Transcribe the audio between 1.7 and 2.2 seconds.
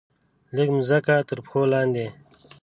لاندې